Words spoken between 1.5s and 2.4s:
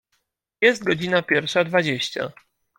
dwadzieścia.